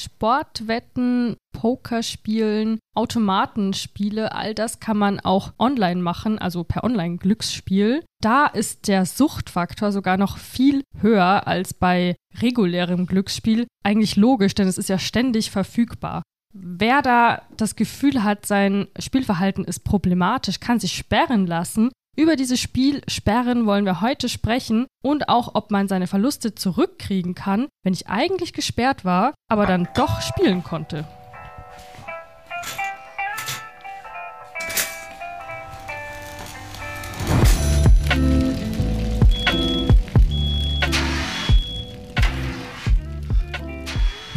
[0.00, 8.02] Sportwetten, Pokerspielen, Automatenspiele, all das kann man auch online machen, also per Online-Glücksspiel.
[8.22, 13.66] Da ist der Suchtfaktor sogar noch viel höher als bei regulärem Glücksspiel.
[13.84, 16.22] Eigentlich logisch, denn es ist ja ständig verfügbar.
[16.52, 21.90] Wer da das Gefühl hat, sein Spielverhalten ist problematisch, kann sich sperren lassen.
[22.20, 27.34] Über dieses Spiel Sperren wollen wir heute sprechen und auch, ob man seine Verluste zurückkriegen
[27.34, 31.08] kann, wenn ich eigentlich gesperrt war, aber dann doch spielen konnte.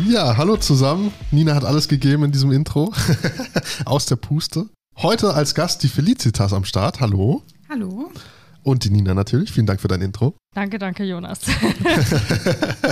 [0.07, 1.11] Ja, hallo zusammen.
[1.31, 2.93] Nina hat alles gegeben in diesem Intro.
[3.83, 4.69] Aus der Puste.
[4.95, 7.01] Heute als Gast die Felicitas am Start.
[7.01, 7.43] Hallo.
[7.73, 8.11] Hallo.
[8.61, 9.51] Und die Nina natürlich.
[9.51, 10.35] Vielen Dank für dein Intro.
[10.53, 11.39] Danke, danke, Jonas.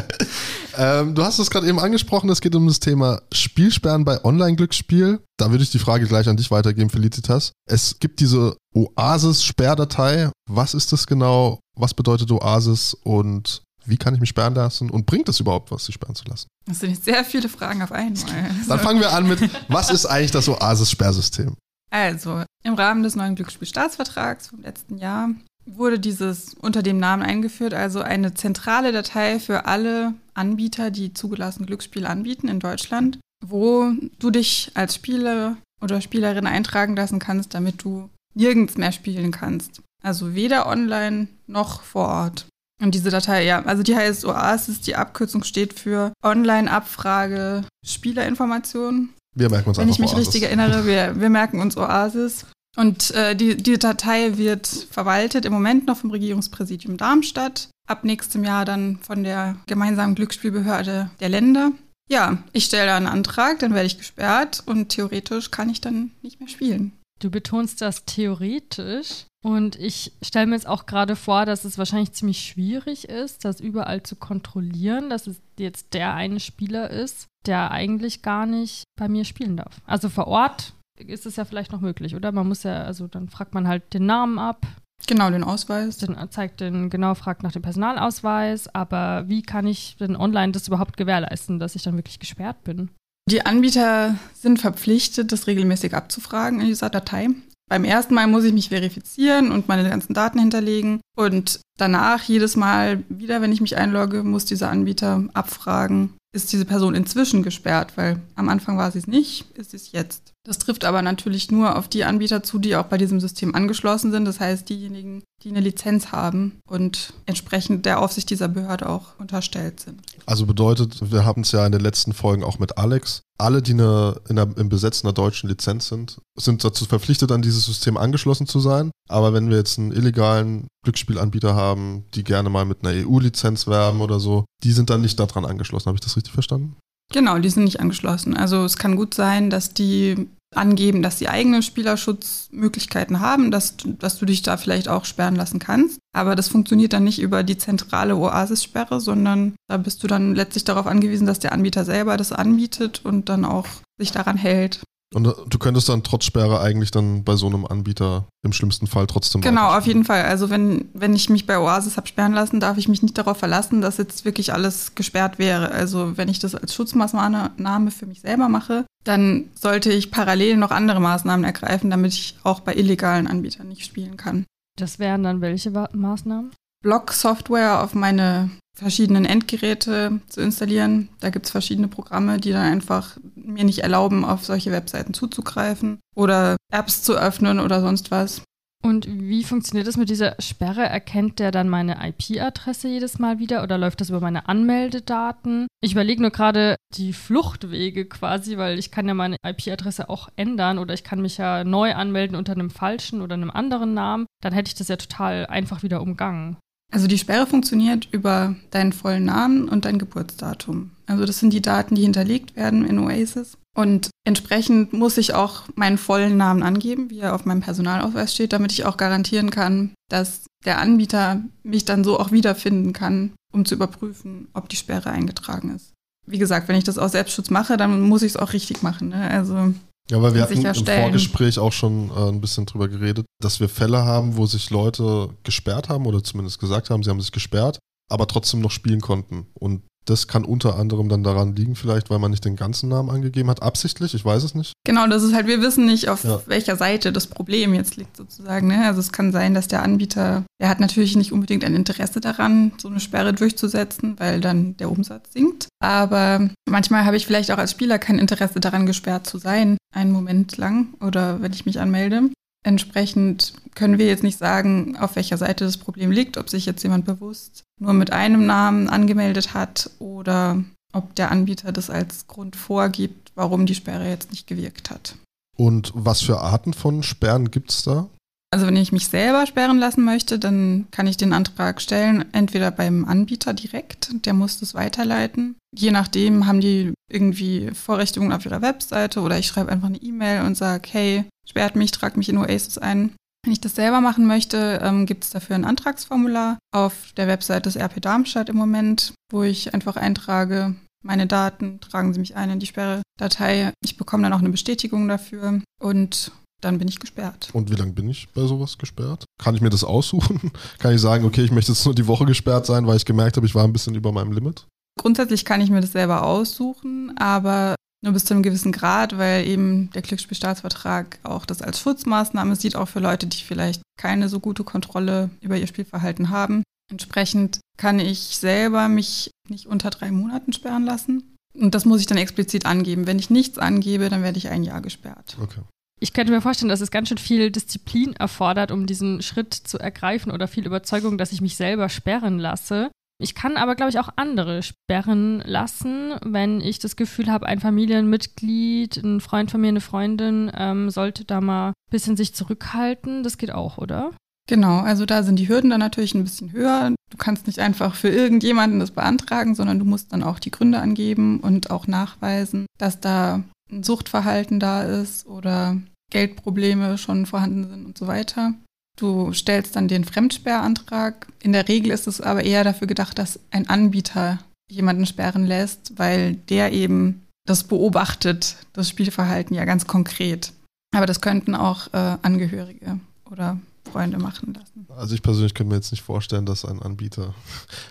[0.75, 5.19] ähm, du hast es gerade eben angesprochen, es geht um das Thema Spielsperren bei Online-Glücksspiel.
[5.37, 7.51] Da würde ich die Frage gleich an dich weitergeben, Felicitas.
[7.69, 10.31] Es gibt diese Oasis-Sperrdatei.
[10.49, 11.59] Was ist das genau?
[11.77, 15.85] Was bedeutet Oasis und wie kann ich mich sperren lassen und bringt es überhaupt was,
[15.85, 16.47] sich sperren zu lassen?
[16.65, 18.23] Das sind jetzt sehr viele Fragen auf einmal.
[18.67, 21.55] Dann fangen wir an mit, was ist eigentlich das Oasis-Sperrsystem?
[21.91, 25.29] Also, im Rahmen des neuen Glücksspielstaatsvertrags vom letzten Jahr
[25.65, 31.65] wurde dieses unter dem Namen eingeführt, also eine zentrale Datei für alle Anbieter, die zugelassen
[31.65, 37.83] Glücksspiele anbieten in Deutschland, wo du dich als Spieler oder Spielerin eintragen lassen kannst, damit
[37.83, 39.81] du nirgends mehr spielen kannst.
[40.03, 42.47] Also weder online noch vor Ort.
[42.81, 49.13] Und diese Datei, ja, also die heißt OASIS, die Abkürzung steht für Online-Abfrage Spielerinformationen.
[49.35, 50.27] Wir merken uns Wenn ich mich Oasis.
[50.27, 52.45] richtig erinnere, wir, wir merken uns Oasis.
[52.77, 58.43] Und äh, die, die Datei wird verwaltet im Moment noch vom Regierungspräsidium Darmstadt, ab nächstem
[58.43, 61.71] Jahr dann von der gemeinsamen Glücksspielbehörde der Länder.
[62.09, 66.11] Ja, ich stelle da einen Antrag, dann werde ich gesperrt und theoretisch kann ich dann
[66.21, 66.93] nicht mehr spielen.
[67.21, 69.25] Du betonst das theoretisch.
[69.43, 73.59] Und ich stelle mir jetzt auch gerade vor, dass es wahrscheinlich ziemlich schwierig ist, das
[73.59, 79.07] überall zu kontrollieren, dass es jetzt der eine Spieler ist, der eigentlich gar nicht bei
[79.07, 79.81] mir spielen darf.
[79.85, 82.31] Also vor Ort ist es ja vielleicht noch möglich, oder?
[82.31, 84.65] Man muss ja, also dann fragt man halt den Namen ab.
[85.07, 85.97] Genau, den Ausweis.
[85.97, 88.67] Dann zeigt den, genau, fragt nach dem Personalausweis.
[88.73, 92.89] Aber wie kann ich denn online das überhaupt gewährleisten, dass ich dann wirklich gesperrt bin?
[93.29, 97.29] Die Anbieter sind verpflichtet, das regelmäßig abzufragen in dieser Datei.
[97.69, 100.99] Beim ersten Mal muss ich mich verifizieren und meine ganzen Daten hinterlegen.
[101.15, 106.65] Und danach, jedes Mal wieder, wenn ich mich einlogge, muss dieser Anbieter abfragen, ist diese
[106.65, 110.30] Person inzwischen gesperrt, weil am Anfang war sie es nicht, ist es jetzt.
[110.43, 114.11] Das trifft aber natürlich nur auf die Anbieter zu, die auch bei diesem System angeschlossen
[114.11, 114.25] sind.
[114.25, 119.79] Das heißt, diejenigen, die eine Lizenz haben und entsprechend der Aufsicht dieser Behörde auch unterstellt
[119.79, 120.01] sind.
[120.25, 123.21] Also bedeutet, wir haben es ja in den letzten Folgen auch mit Alex.
[123.37, 127.43] Alle, die eine, in der, im Besitz einer deutschen Lizenz sind, sind dazu verpflichtet, an
[127.43, 128.89] dieses System angeschlossen zu sein.
[129.09, 134.01] Aber wenn wir jetzt einen illegalen Glücksspielanbieter haben, die gerne mal mit einer EU-Lizenz werben
[134.01, 135.87] oder so, die sind dann nicht daran angeschlossen.
[135.87, 136.77] Habe ich das richtig verstanden?
[137.11, 138.35] Genau, die sind nicht angeschlossen.
[138.35, 144.19] Also es kann gut sein, dass die angeben, dass sie eigene Spielerschutzmöglichkeiten haben, dass, dass
[144.19, 145.99] du dich da vielleicht auch sperren lassen kannst.
[146.13, 150.65] Aber das funktioniert dann nicht über die zentrale Oasis-Sperre, sondern da bist du dann letztlich
[150.65, 153.67] darauf angewiesen, dass der Anbieter selber das anbietet und dann auch
[153.97, 154.81] sich daran hält.
[155.13, 158.87] Und äh, du könntest dann trotz Sperre eigentlich dann bei so einem Anbieter im schlimmsten
[158.87, 159.41] Fall trotzdem.
[159.41, 160.23] Genau, auf jeden Fall.
[160.23, 163.37] Also wenn, wenn ich mich bei Oasis habe sperren lassen, darf ich mich nicht darauf
[163.37, 165.71] verlassen, dass jetzt wirklich alles gesperrt wäre.
[165.71, 170.71] Also wenn ich das als Schutzmaßnahme für mich selber mache, dann sollte ich parallel noch
[170.71, 174.45] andere Maßnahmen ergreifen, damit ich auch bei illegalen Anbietern nicht spielen kann.
[174.77, 176.51] Das wären dann welche Maßnahmen?
[176.83, 181.09] Block-Software auf meine verschiedenen Endgeräte zu installieren.
[181.19, 185.99] Da gibt es verschiedene Programme, die dann einfach mir nicht erlauben, auf solche Webseiten zuzugreifen
[186.15, 188.41] oder Apps zu öffnen oder sonst was.
[188.83, 190.81] Und wie funktioniert das mit dieser Sperre?
[190.81, 195.67] Erkennt der dann meine IP-Adresse jedes Mal wieder oder läuft das über meine Anmeldedaten?
[195.81, 200.79] Ich überlege nur gerade die Fluchtwege quasi, weil ich kann ja meine IP-Adresse auch ändern
[200.79, 204.25] oder ich kann mich ja neu anmelden unter einem falschen oder einem anderen Namen.
[204.41, 206.57] Dann hätte ich das ja total einfach wieder umgangen.
[206.91, 210.91] Also die Sperre funktioniert über deinen vollen Namen und dein Geburtsdatum.
[211.07, 213.57] Also das sind die Daten, die hinterlegt werden in Oasis.
[213.73, 218.51] Und entsprechend muss ich auch meinen vollen Namen angeben, wie er auf meinem Personalausweis steht,
[218.51, 223.63] damit ich auch garantieren kann, dass der Anbieter mich dann so auch wiederfinden kann, um
[223.63, 225.93] zu überprüfen, ob die Sperre eingetragen ist.
[226.27, 229.09] Wie gesagt, wenn ich das aus Selbstschutz mache, dann muss ich es auch richtig machen.
[229.09, 229.31] Ne?
[229.31, 229.73] Also
[230.09, 233.69] ja, weil wir hatten im Vorgespräch auch schon äh, ein bisschen drüber geredet, dass wir
[233.69, 237.79] Fälle haben, wo sich Leute gesperrt haben oder zumindest gesagt haben, sie haben sich gesperrt,
[238.11, 239.47] aber trotzdem noch spielen konnten.
[239.53, 243.09] Und Das kann unter anderem dann daran liegen, vielleicht, weil man nicht den ganzen Namen
[243.11, 244.73] angegeben hat, absichtlich, ich weiß es nicht.
[244.83, 246.41] Genau, das ist halt, wir wissen nicht, auf Ja.
[246.47, 248.67] welcher Seite das Problem jetzt liegt sozusagen.
[248.67, 248.83] Ne?
[248.85, 252.71] Also es kann sein, dass der Anbieter, der hat natürlich nicht unbedingt ein Interesse daran,
[252.79, 255.67] so eine Sperre durchzusetzen, weil dann der Umsatz sinkt.
[255.83, 260.11] Aber manchmal habe ich vielleicht auch als Spieler kein Interesse daran, gesperrt zu sein, einen
[260.11, 262.31] Moment lang oder wenn ich mich anmelde.
[262.63, 266.83] Entsprechend können wir jetzt nicht sagen, auf welcher Seite das Problem liegt, ob sich jetzt
[266.83, 270.63] jemand bewusst nur mit einem Namen angemeldet hat oder
[270.93, 275.15] ob der Anbieter das als Grund vorgibt, warum die Sperre jetzt nicht gewirkt hat.
[275.57, 278.09] Und was für Arten von Sperren gibt es da?
[278.53, 282.69] Also wenn ich mich selber sperren lassen möchte, dann kann ich den Antrag stellen, entweder
[282.69, 285.55] beim Anbieter direkt, der muss das weiterleiten.
[285.73, 290.41] Je nachdem haben die irgendwie Vorrichtungen auf ihrer Webseite oder ich schreibe einfach eine E-Mail
[290.41, 293.13] und sage, hey, sperrt mich, trag mich in Oasis ein.
[293.43, 297.63] Wenn ich das selber machen möchte, ähm, gibt es dafür ein Antragsformular auf der Webseite
[297.63, 302.51] des RP Darmstadt im Moment, wo ich einfach eintrage, meine Daten, tragen Sie mich ein
[302.51, 303.73] in die Sperre-Datei.
[303.83, 307.49] Ich bekomme dann auch eine Bestätigung dafür und dann bin ich gesperrt.
[307.53, 309.25] Und wie lange bin ich bei sowas gesperrt?
[309.39, 310.51] Kann ich mir das aussuchen?
[310.77, 313.37] Kann ich sagen, okay, ich möchte jetzt nur die Woche gesperrt sein, weil ich gemerkt
[313.37, 314.67] habe, ich war ein bisschen über meinem Limit?
[314.99, 319.47] Grundsätzlich kann ich mir das selber aussuchen, aber nur bis zu einem gewissen Grad, weil
[319.47, 324.39] eben der Glücksspielstaatsvertrag auch das als Schutzmaßnahme sieht, auch für Leute, die vielleicht keine so
[324.39, 326.63] gute Kontrolle über ihr Spielverhalten haben.
[326.91, 331.35] Entsprechend kann ich selber mich nicht unter drei Monaten sperren lassen.
[331.53, 333.07] Und das muss ich dann explizit angeben.
[333.07, 335.37] Wenn ich nichts angebe, dann werde ich ein Jahr gesperrt.
[335.41, 335.61] Okay.
[335.99, 339.77] Ich könnte mir vorstellen, dass es ganz schön viel Disziplin erfordert, um diesen Schritt zu
[339.77, 342.89] ergreifen oder viel Überzeugung, dass ich mich selber sperren lasse.
[343.21, 347.59] Ich kann aber, glaube ich, auch andere sperren lassen, wenn ich das Gefühl habe, ein
[347.59, 353.23] Familienmitglied, ein Freund von mir, eine Freundin ähm, sollte da mal ein bisschen sich zurückhalten.
[353.23, 354.11] Das geht auch, oder?
[354.49, 356.93] Genau, also da sind die Hürden dann natürlich ein bisschen höher.
[357.11, 360.79] Du kannst nicht einfach für irgendjemanden das beantragen, sondern du musst dann auch die Gründe
[360.79, 365.77] angeben und auch nachweisen, dass da ein Suchtverhalten da ist oder
[366.11, 368.53] Geldprobleme schon vorhanden sind und so weiter.
[368.97, 371.27] Du stellst dann den Fremdsperrantrag.
[371.41, 374.39] In der Regel ist es aber eher dafür gedacht, dass ein Anbieter
[374.69, 380.53] jemanden sperren lässt, weil der eben das beobachtet, das Spielverhalten ja ganz konkret.
[380.95, 382.99] Aber das könnten auch äh, Angehörige
[383.29, 383.57] oder
[383.91, 384.85] Freunde machen lassen.
[384.95, 387.33] Also ich persönlich könnte mir jetzt nicht vorstellen, dass ein Anbieter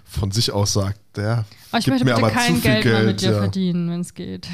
[0.04, 2.72] von sich aus sagt, der Aber ich gibt möchte mir bitte aber kein zu viel
[2.72, 3.22] Geld, mehr mit Geld.
[3.22, 3.38] dir Ja.
[3.38, 4.48] verdienen, wenn es geht.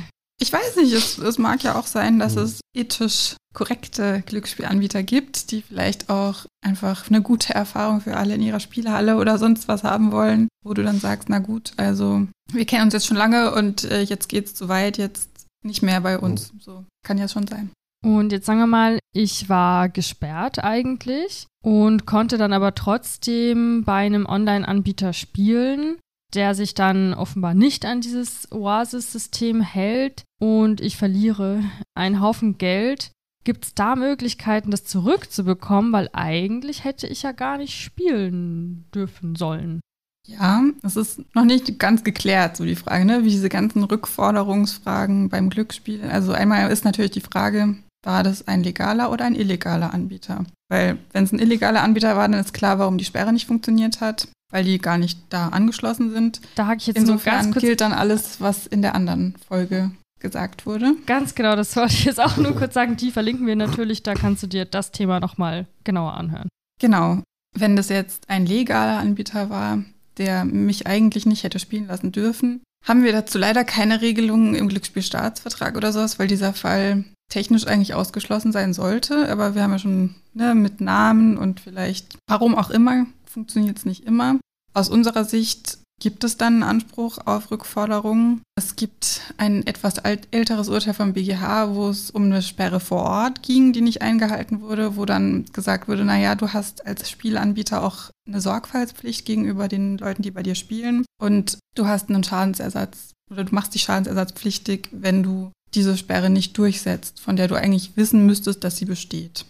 [0.46, 2.43] Ich weiß nicht, es, es mag ja auch sein, dass Mhm.
[2.43, 8.43] es ethisch korrekte Glücksspielanbieter gibt, die vielleicht auch einfach eine gute Erfahrung für alle in
[8.43, 12.64] ihrer Spielhalle oder sonst was haben wollen, wo du dann sagst, na gut, also wir
[12.64, 15.28] kennen uns jetzt schon lange und äh, jetzt geht's zu weit, jetzt
[15.64, 16.52] nicht mehr bei uns.
[16.60, 17.70] So kann ja schon sein.
[18.04, 24.04] Und jetzt sagen wir mal, ich war gesperrt eigentlich und konnte dann aber trotzdem bei
[24.06, 25.96] einem Online-Anbieter spielen,
[26.34, 31.62] der sich dann offenbar nicht an dieses Oasis-System hält und ich verliere
[31.94, 33.12] einen Haufen Geld.
[33.44, 35.93] Gibt es da Möglichkeiten, das zurückzubekommen?
[35.93, 39.81] Weil eigentlich hätte ich ja gar nicht spielen dürfen sollen.
[40.26, 43.22] Ja, es ist noch nicht ganz geklärt, so die Frage, ne?
[43.22, 46.02] wie diese ganzen Rückforderungsfragen beim Glücksspiel.
[46.02, 50.44] Also einmal ist natürlich die Frage, war das ein legaler oder ein illegaler Anbieter?
[50.69, 54.00] Weil wenn es ein illegaler Anbieter war, dann ist klar, warum die Sperre nicht funktioniert
[54.00, 56.40] hat, weil die gar nicht da angeschlossen sind.
[56.54, 59.34] Da hake ich jetzt nur ganz Insofern kurz gilt dann alles, was in der anderen
[59.46, 59.90] Folge
[60.20, 60.94] gesagt wurde.
[61.06, 62.96] Ganz genau, das wollte ich jetzt auch nur kurz sagen.
[62.96, 66.48] Die verlinken wir natürlich, da kannst du dir das Thema nochmal genauer anhören.
[66.81, 67.22] Genau.
[67.55, 69.82] Wenn das jetzt ein legaler Anbieter war,
[70.19, 74.69] der mich eigentlich nicht hätte spielen lassen dürfen, haben wir dazu leider keine Regelungen im
[74.69, 79.29] Glücksspielstaatsvertrag oder sowas, weil dieser Fall technisch eigentlich ausgeschlossen sein sollte.
[79.31, 83.84] Aber wir haben ja schon ne, mit Namen und vielleicht, warum auch immer, funktioniert es
[83.84, 84.40] nicht immer.
[84.72, 88.40] Aus unserer Sicht gibt es dann einen Anspruch auf Rückforderungen.
[88.58, 93.02] Es gibt ein etwas alt, älteres Urteil vom BGH, wo es um eine Sperre vor
[93.02, 97.82] Ort ging, die nicht eingehalten wurde, wo dann gesagt wurde, naja, du hast als Spielanbieter
[97.84, 103.12] auch eine Sorgfaltspflicht gegenüber den Leuten, die bei dir spielen und du hast einen Schadensersatz
[103.31, 107.96] oder du machst dich schadensersatzpflichtig, wenn du diese Sperre nicht durchsetzt, von der du eigentlich
[107.96, 109.44] wissen müsstest, dass sie besteht.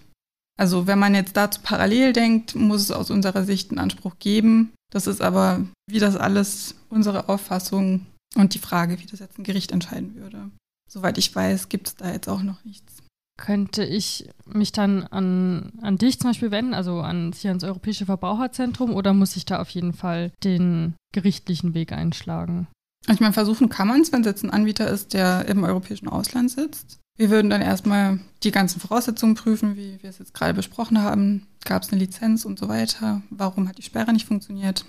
[0.59, 4.73] Also wenn man jetzt dazu parallel denkt, muss es aus unserer Sicht einen Anspruch geben.
[4.91, 9.45] Das ist aber, wie das alles, unsere Auffassung und die Frage, wie das jetzt ein
[9.45, 10.51] Gericht entscheiden würde.
[10.91, 13.03] Soweit ich weiß, gibt es da jetzt auch noch nichts.
[13.39, 18.07] Könnte ich mich dann an, an dich zum Beispiel wenden, also an, hier ans Europäische
[18.07, 22.67] Verbraucherzentrum, oder muss ich da auf jeden Fall den gerichtlichen Weg einschlagen?
[23.09, 26.09] Ich meine, versuchen kann man es, wenn es jetzt ein Anbieter ist, der im europäischen
[26.09, 26.99] Ausland sitzt.
[27.17, 31.47] Wir würden dann erstmal die ganzen Voraussetzungen prüfen, wie wir es jetzt gerade besprochen haben.
[31.65, 33.23] Gab es eine Lizenz und so weiter?
[33.31, 34.85] Warum hat die Sperre nicht funktioniert?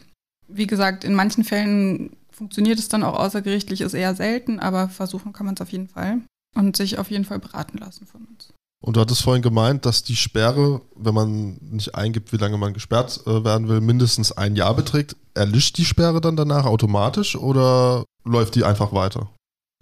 [0.47, 5.33] Wie gesagt, in manchen Fällen funktioniert es dann auch außergerichtlich, ist eher selten, aber versuchen
[5.33, 6.21] kann man es auf jeden Fall
[6.55, 8.53] und sich auf jeden Fall beraten lassen von uns.
[8.83, 12.73] Und du hattest vorhin gemeint, dass die Sperre, wenn man nicht eingibt, wie lange man
[12.73, 15.15] gesperrt äh, werden will, mindestens ein Jahr beträgt.
[15.33, 19.29] Erlischt die Sperre dann danach automatisch oder läuft die einfach weiter?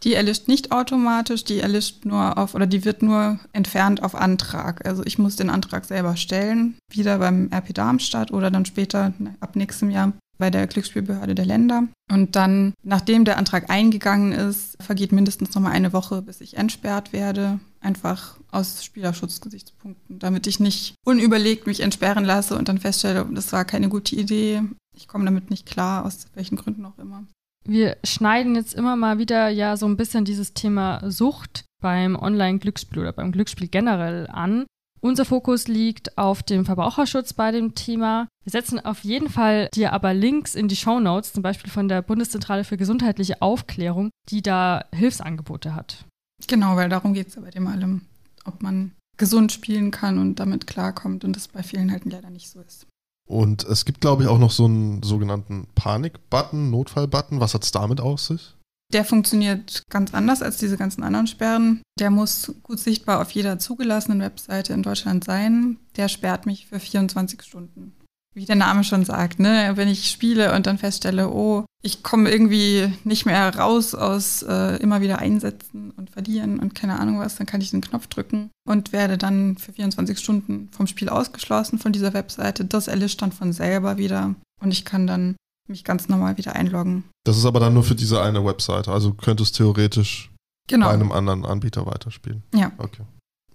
[0.06, 4.86] Die erlischt nicht automatisch, die erlischt nur auf oder die wird nur entfernt auf Antrag.
[4.86, 9.56] Also ich muss den Antrag selber stellen, wieder beim RP Darmstadt oder dann später ab
[9.56, 11.88] nächstem Jahr bei der Glücksspielbehörde der Länder.
[12.12, 16.58] Und dann, nachdem der Antrag eingegangen ist, vergeht mindestens noch mal eine Woche, bis ich
[16.58, 17.60] entsperrt werde.
[17.80, 23.66] Einfach aus Spielerschutzgesichtspunkten, damit ich nicht unüberlegt mich entsperren lasse und dann feststelle, das war
[23.66, 24.62] keine gute Idee.
[24.96, 27.26] Ich komme damit nicht klar, aus welchen Gründen auch immer.
[27.67, 33.00] Wir schneiden jetzt immer mal wieder ja so ein bisschen dieses Thema Sucht beim Online-Glücksspiel
[33.00, 34.65] oder beim Glücksspiel generell an.
[35.01, 38.27] Unser Fokus liegt auf dem Verbraucherschutz bei dem Thema.
[38.43, 41.88] Wir setzen auf jeden Fall dir aber Links in die Show Notes, zum Beispiel von
[41.88, 46.05] der Bundeszentrale für gesundheitliche Aufklärung, die da Hilfsangebote hat.
[46.48, 48.01] Genau, weil darum geht es ja bei dem allem,
[48.45, 52.50] ob man gesund spielen kann und damit klarkommt und das bei vielen halt leider nicht
[52.50, 52.88] so ist.
[53.27, 57.39] Und es gibt, glaube ich, auch noch so einen sogenannten Panik-Button, Notfall-Button.
[57.39, 58.55] Was hat es damit aus sich?
[58.94, 61.82] Der funktioniert ganz anders als diese ganzen anderen Sperren.
[62.00, 65.77] Der muss gut sichtbar auf jeder zugelassenen Webseite in Deutschland sein.
[65.96, 67.94] Der sperrt mich für 24 Stunden.
[68.36, 69.72] Wie der Name schon sagt, ne?
[69.75, 74.75] wenn ich spiele und dann feststelle, oh, ich komme irgendwie nicht mehr raus aus äh,
[74.77, 78.51] immer wieder einsetzen und verlieren und keine Ahnung was, dann kann ich den Knopf drücken
[78.68, 82.65] und werde dann für 24 Stunden vom Spiel ausgeschlossen von dieser Webseite.
[82.65, 85.38] Das erlischt dann von selber wieder und ich kann dann
[85.70, 87.06] mich ganz normal wieder einloggen.
[87.24, 88.92] Das ist aber dann nur für diese eine Webseite.
[88.92, 90.32] Also könntest theoretisch
[90.68, 90.88] genau.
[90.88, 92.44] bei einem anderen Anbieter weiterspielen.
[92.54, 92.72] Ja.
[92.77, 93.04] Okay.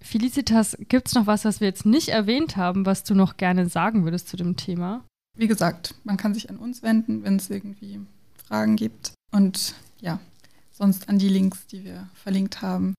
[0.01, 3.69] Felicitas, gibt es noch was, was wir jetzt nicht erwähnt haben, was du noch gerne
[3.69, 5.03] sagen würdest zu dem Thema?
[5.37, 7.99] Wie gesagt, man kann sich an uns wenden, wenn es irgendwie
[8.47, 9.13] Fragen gibt.
[9.31, 10.19] Und ja,
[10.71, 12.93] sonst an die Links, die wir verlinkt haben.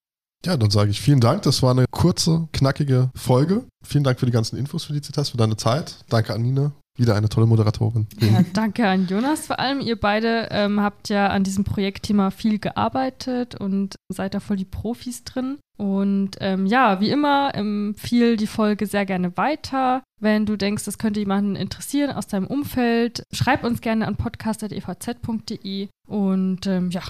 [0.44, 1.42] Ja, dann sage ich vielen Dank.
[1.42, 3.64] Das war eine kurze, knackige Folge.
[3.84, 6.04] Vielen Dank für die ganzen Infos, Felicitas, für deine Zeit.
[6.08, 8.06] Danke an Nina wieder eine tolle Moderatorin.
[8.20, 9.80] Ja, danke an Jonas vor allem.
[9.80, 14.64] Ihr beide ähm, habt ja an diesem Projektthema viel gearbeitet und seid da voll die
[14.64, 15.58] Profis drin.
[15.78, 20.02] Und ähm, ja, wie immer, empfiehl die Folge sehr gerne weiter.
[20.20, 25.88] Wenn du denkst, das könnte jemanden interessieren aus deinem Umfeld, schreib uns gerne an podcast.evz.de.
[26.06, 27.02] Und ähm, ja,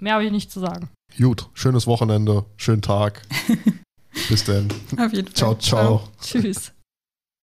[0.00, 0.90] mehr habe ich nicht zu sagen.
[1.18, 3.22] Gut, schönes Wochenende, schönen Tag.
[4.28, 4.68] Bis dann.
[4.96, 5.34] Auf jeden Fall.
[5.34, 5.58] Ciao, ciao.
[5.58, 6.08] ciao.
[6.20, 6.73] Tschüss.